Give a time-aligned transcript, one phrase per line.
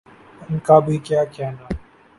[0.41, 1.65] ان کا بھی کیا کہنا۔